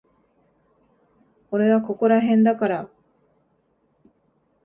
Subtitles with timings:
[1.51, 2.89] 俺はここらへんだから。